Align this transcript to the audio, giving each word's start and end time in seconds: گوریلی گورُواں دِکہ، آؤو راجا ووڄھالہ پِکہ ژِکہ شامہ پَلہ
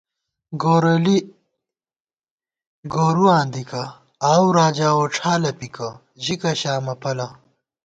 گوریلی 0.61 1.17
گورُواں 2.93 3.43
دِکہ، 3.53 3.83
آؤو 4.31 4.47
راجا 4.57 4.89
ووڄھالہ 4.97 5.51
پِکہ 5.59 5.89
ژِکہ 6.23 6.51
شامہ 6.59 6.93
پَلہ 7.01 7.27